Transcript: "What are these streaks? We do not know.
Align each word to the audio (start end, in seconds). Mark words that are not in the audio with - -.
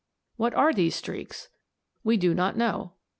"What 0.35 0.55
are 0.55 0.73
these 0.73 0.95
streaks? 0.95 1.49
We 2.03 2.17
do 2.17 2.33
not 2.33 2.57
know. 2.57 2.93